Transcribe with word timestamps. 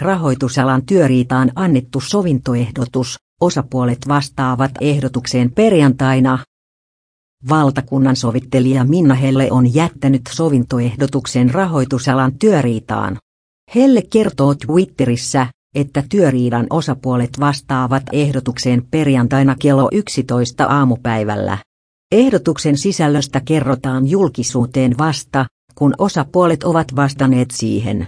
Rahoitusalan 0.00 0.86
työriitaan 0.86 1.52
annettu 1.54 2.00
sovintoehdotus, 2.00 3.18
osapuolet 3.40 3.98
vastaavat 4.08 4.70
ehdotukseen 4.80 5.52
perjantaina. 5.52 6.38
Valtakunnan 7.48 8.16
sovittelija 8.16 8.84
Minna 8.84 9.14
Helle 9.14 9.48
on 9.50 9.74
jättänyt 9.74 10.22
sovintoehdotuksen 10.32 11.54
rahoitusalan 11.54 12.32
työriitaan. 12.38 13.16
Helle 13.74 14.02
kertoo 14.02 14.54
Twitterissä, 14.54 15.46
että 15.74 16.02
työriidan 16.08 16.66
osapuolet 16.70 17.30
vastaavat 17.40 18.02
ehdotukseen 18.12 18.86
perjantaina 18.90 19.56
kello 19.62 19.88
11 19.92 20.64
aamupäivällä. 20.64 21.58
Ehdotuksen 22.12 22.78
sisällöstä 22.78 23.40
kerrotaan 23.40 24.06
julkisuuteen 24.06 24.98
vasta, 24.98 25.46
kun 25.74 25.94
osapuolet 25.98 26.64
ovat 26.64 26.96
vastanneet 26.96 27.50
siihen. 27.50 28.06